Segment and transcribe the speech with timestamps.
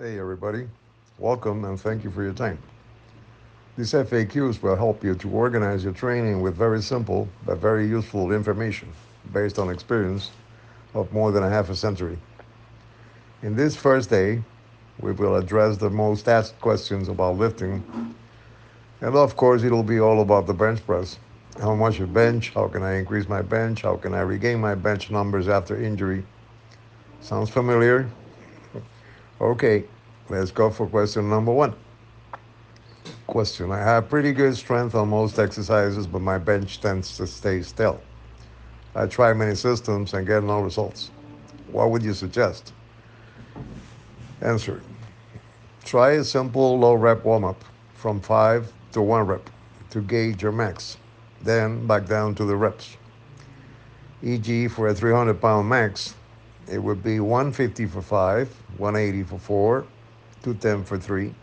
[0.00, 0.68] Hey, everybody.
[1.18, 2.58] Welcome and thank you for your time.
[3.76, 8.30] These FAQs will help you to organize your training with very simple but very useful
[8.30, 8.92] information
[9.32, 10.30] based on experience
[10.94, 12.16] of more than a half a century.
[13.42, 14.40] In this first day,
[15.00, 17.82] we will address the most asked questions about lifting.
[19.00, 21.18] And of course, it'll be all about the bench press.
[21.60, 22.50] How much you bench?
[22.50, 23.82] How can I increase my bench?
[23.82, 26.24] How can I regain my bench numbers after injury?
[27.20, 28.08] Sounds familiar?
[29.40, 29.84] Okay,
[30.28, 31.72] let's go for question number one.
[33.28, 37.62] Question I have pretty good strength on most exercises, but my bench tends to stay
[37.62, 38.00] still.
[38.96, 41.12] I try many systems and get no results.
[41.70, 42.72] What would you suggest?
[44.40, 44.82] Answer
[45.84, 47.64] Try a simple low rep warm up
[47.94, 49.48] from five to one rep
[49.90, 50.96] to gauge your max,
[51.42, 52.96] then back down to the reps.
[54.22, 56.14] E.g., for a 300 pound max,
[56.70, 59.86] it would be 150 for five, 180 for four,
[60.42, 61.34] 210 for three,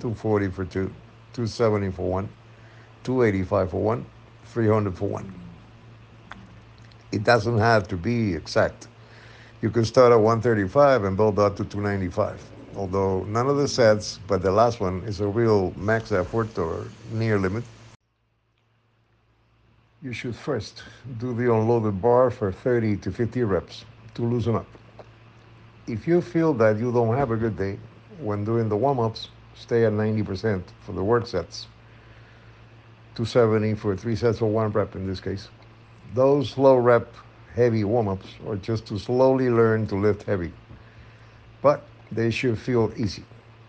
[0.00, 0.86] 240 for two,
[1.34, 2.28] 270 for one,
[3.04, 4.06] 285 for one,
[4.46, 5.32] 300 for one.
[7.12, 8.88] It doesn't have to be exact.
[9.62, 12.42] You can start at 135 and build up to 295.
[12.76, 16.86] Although none of the sets, but the last one is a real max effort or
[17.12, 17.64] near limit.
[20.02, 20.84] You should first
[21.18, 24.66] do the unloaded bar for 30 to 50 reps to loosen up.
[25.86, 27.78] If you feel that you don't have a good day
[28.20, 31.66] when doing the warm ups, stay at 90% for the work sets.
[33.14, 35.48] 270 for three sets of one rep in this case.
[36.14, 37.12] Those low rep
[37.54, 40.52] heavy warm ups are just to slowly learn to lift heavy.
[41.62, 43.24] But they should feel easy.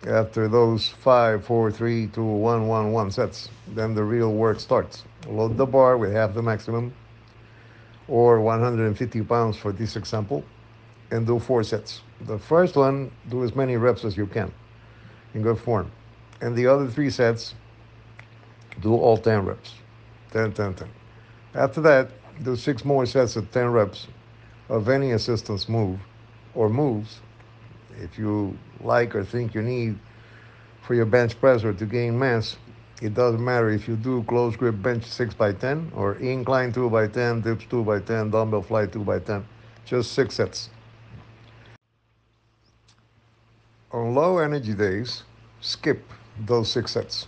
[0.08, 5.03] After those five, four, three, two, one, one, one sets, then the real work starts.
[5.28, 6.94] Load the bar with half the maximum,
[8.12, 10.44] or 150 pounds for this example,
[11.12, 12.02] and do four sets.
[12.26, 14.53] The first one, do as many reps as you can
[15.34, 15.90] in good form.
[16.42, 17.56] And the other three sets,
[18.81, 19.76] do all 10 reps
[20.31, 20.90] 10, 10, 10.
[21.56, 22.09] After that,
[22.44, 24.08] do six more sets of 10 reps
[24.69, 26.00] of any assistance move
[26.53, 27.19] or moves
[28.02, 29.97] if you like or think you need
[30.81, 32.57] for your bench press or to gain mass.
[33.01, 36.88] It doesn't matter if you do close grip bench 6 by 10 or incline 2
[36.88, 39.44] by 10, dips 2 by 10, dumbbell fly 2 by 10.
[39.85, 40.69] Just six sets.
[43.91, 45.23] On low energy days,
[45.62, 46.03] skip
[46.45, 47.25] those six sets,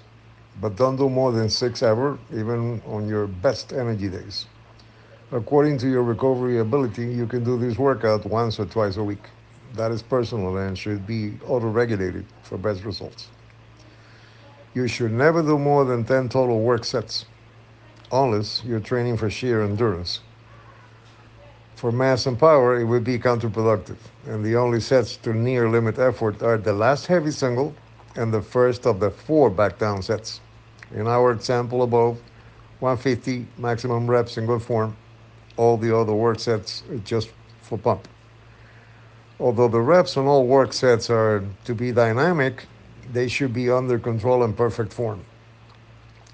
[0.62, 4.46] but don't do more than six ever, even on your best energy days.
[5.32, 9.26] According to your recovery ability, you can do this workout once or twice a week.
[9.74, 13.30] That is personal and should be auto regulated for best results.
[14.74, 17.26] You should never do more than 10 total work sets,
[18.12, 20.22] unless you're training for sheer endurance.
[21.76, 26.00] For mass and power, it would be counterproductive, and the only sets to near limit
[26.00, 27.76] effort are the last heavy single
[28.16, 30.40] and the first of the four back down sets.
[30.96, 32.20] In our example above,
[32.80, 34.96] 150 maximum reps in good form,
[35.56, 37.30] all the other work sets are just
[37.62, 38.08] for pump.
[39.40, 42.66] Although the reps on all work sets are to be dynamic,
[43.12, 45.24] they should be under control and perfect form.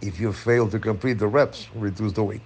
[0.02, 2.42] If you fail to complete the reps, reduce the weight.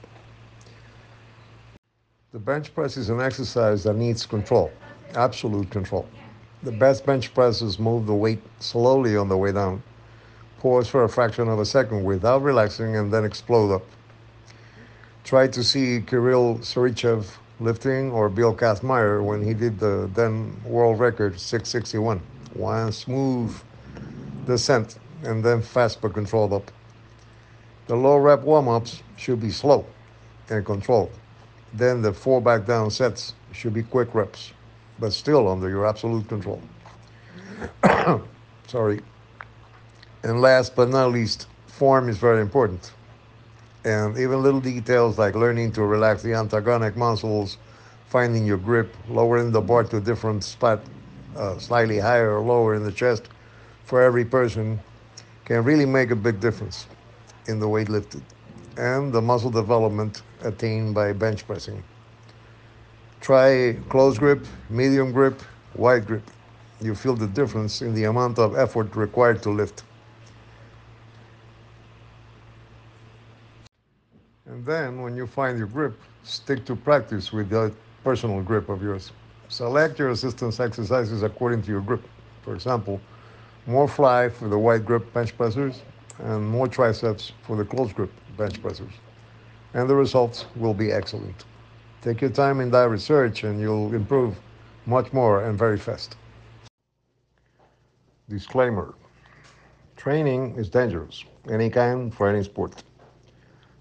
[2.32, 4.72] The bench press is an exercise that needs control,
[5.14, 6.08] absolute control.
[6.64, 9.84] The best bench presses move the weight slowly on the way down,
[10.60, 13.84] pause for a fraction of a second without relaxing, and then explode up.
[15.24, 17.28] Try to see Kirill Sarychev
[17.60, 22.20] lifting or Bill Kazmaier when he did the then world record 661.
[22.54, 23.56] One smooth
[24.46, 26.72] descent and then fast but controlled up.
[27.88, 29.86] The low rep warm ups should be slow
[30.50, 31.12] and controlled.
[31.74, 34.54] Then the four back down sets should be quick reps,
[35.00, 36.62] but still under your absolute control.
[38.68, 39.02] Sorry.
[40.24, 42.94] And last but not least, form is very important
[43.86, 47.58] and even little details like learning to relax the antagonic muscles,
[48.08, 50.80] finding your grip, lowering the bar to a different spot,
[51.36, 53.28] uh, slightly higher or lower in the chest
[53.86, 54.80] for every person
[55.46, 56.88] can really make a big difference
[57.48, 58.22] in the weight lifted
[58.78, 61.84] and the muscle development attained by bench pressing.
[63.22, 65.42] Try close grip, medium grip,
[65.76, 66.24] wide grip.
[66.82, 69.84] You feel the difference in the amount of effort required to lift.
[74.46, 77.72] And then when you find your grip, stick to practice with that
[78.04, 79.12] personal grip of yours.
[79.48, 82.04] Select your assistance exercises according to your grip.
[82.42, 83.00] For example,
[83.66, 85.82] more fly for the wide grip bench pressers
[86.20, 88.94] and more triceps for the close grip bench pressers.
[89.74, 91.46] And the results will be excellent.
[92.02, 94.38] Take your time in that research and you'll improve
[94.86, 96.16] much more and very fast.
[98.30, 98.96] Disclaimer
[99.96, 102.84] Training is dangerous, any kind for any sport.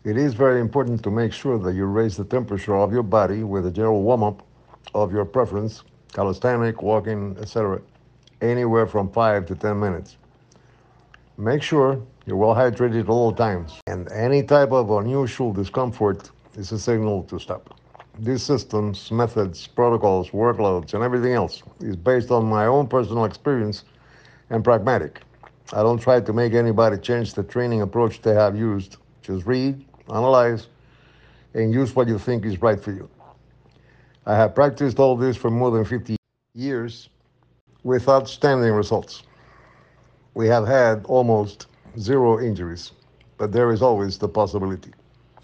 [0.05, 3.43] It is very important to make sure that you raise the temperature of your body
[3.43, 4.47] with a general warm up
[4.95, 5.83] of your preference,
[6.13, 7.81] calisthenic, walking, etc.,
[8.43, 10.17] anywhere from 5 to 10 minutes.
[11.39, 16.71] Make sure you're well hydrated at all times, and any type of unusual discomfort is
[16.73, 17.79] a signal to stop.
[18.19, 23.85] These systems, methods, protocols, workloads, and everything else is based on my own personal experience
[24.51, 25.23] and pragmatic.
[25.73, 28.99] I don't try to make anybody change the training approach they have used.
[29.23, 30.67] Just read, analyze,
[31.55, 33.09] and use what you think is right for you.
[34.27, 36.17] I have practiced all this for more than 50
[36.55, 37.09] years
[37.85, 39.23] with outstanding results.
[40.35, 41.67] We have had almost
[41.99, 42.93] zero injuries,
[43.39, 44.93] but there is always the possibility.